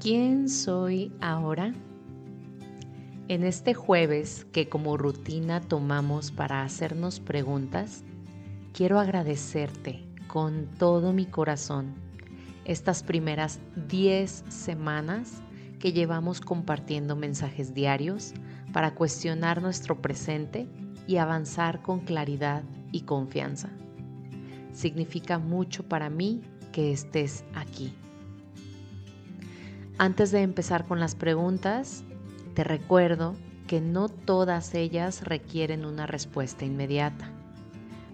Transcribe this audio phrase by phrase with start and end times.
[0.00, 1.74] ¿Quién soy ahora?
[3.28, 8.02] En este jueves que como rutina tomamos para hacernos preguntas,
[8.72, 11.92] quiero agradecerte con todo mi corazón
[12.64, 13.60] estas primeras
[13.90, 15.42] 10 semanas
[15.78, 18.32] que llevamos compartiendo mensajes diarios
[18.72, 20.66] para cuestionar nuestro presente
[21.06, 23.68] y avanzar con claridad y confianza.
[24.72, 26.40] Significa mucho para mí
[26.72, 27.92] que estés aquí.
[30.00, 32.04] Antes de empezar con las preguntas,
[32.54, 33.36] te recuerdo
[33.66, 37.30] que no todas ellas requieren una respuesta inmediata.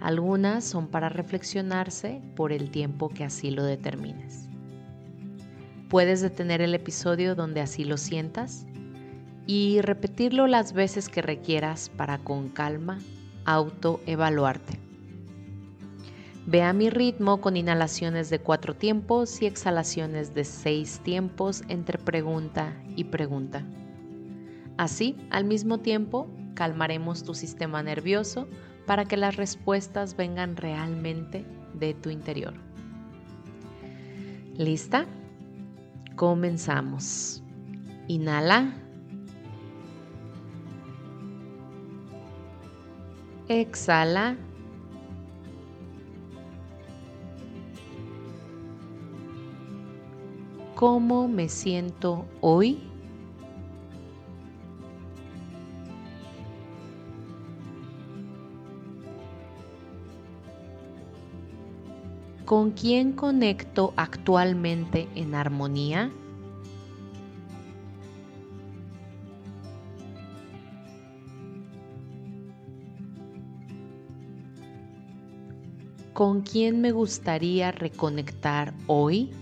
[0.00, 4.48] Algunas son para reflexionarse por el tiempo que así lo determines.
[5.90, 8.64] Puedes detener el episodio donde así lo sientas
[9.46, 12.98] y repetirlo las veces que requieras para con calma
[13.44, 14.83] autoevaluarte.
[16.46, 21.98] Ve a mi ritmo con inhalaciones de cuatro tiempos y exhalaciones de seis tiempos entre
[21.98, 23.64] pregunta y pregunta.
[24.76, 28.46] Así, al mismo tiempo, calmaremos tu sistema nervioso
[28.84, 32.52] para que las respuestas vengan realmente de tu interior.
[34.58, 35.06] ¿Lista?
[36.14, 37.42] Comenzamos.
[38.06, 38.74] Inhala.
[43.48, 44.36] Exhala.
[50.74, 52.78] Cómo me siento hoy.
[62.44, 66.10] ¿Con quién conecto actualmente en armonía?
[76.12, 79.32] ¿Con quién me gustaría reconectar hoy?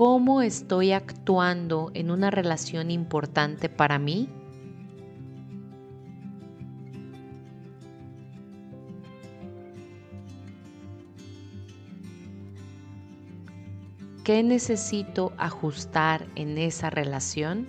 [0.00, 4.30] Cómo estoy actuando en una relación importante para mí?
[14.24, 17.66] ¿Qué necesito ajustar en esa relación?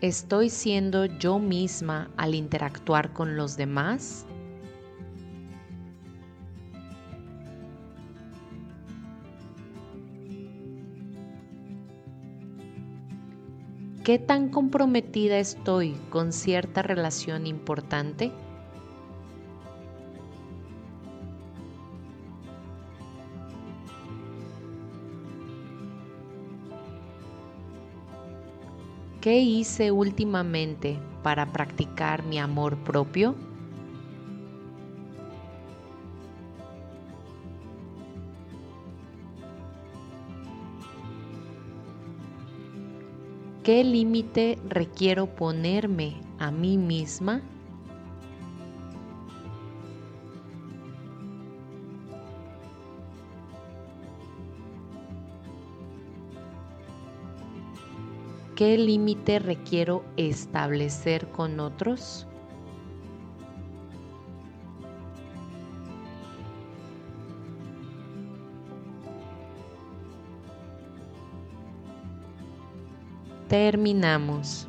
[0.00, 4.26] ¿Estoy siendo yo misma al interactuar con los demás?
[14.04, 18.30] ¿Qué tan comprometida estoy con cierta relación importante?
[29.28, 33.34] ¿Qué hice últimamente para practicar mi amor propio?
[43.62, 47.42] ¿Qué límite requiero ponerme a mí misma?
[58.58, 62.26] ¿Qué límite requiero establecer con otros?
[73.46, 74.66] Terminamos.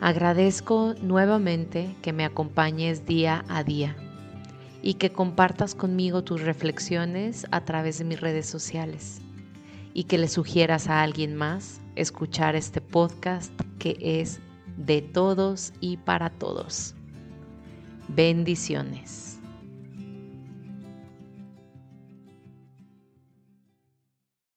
[0.00, 3.94] Agradezco nuevamente que me acompañes día a día
[4.80, 9.20] y que compartas conmigo tus reflexiones a través de mis redes sociales
[9.94, 14.40] y que le sugieras a alguien más escuchar este podcast que es
[14.76, 16.94] de todos y para todos.
[18.08, 19.39] Bendiciones.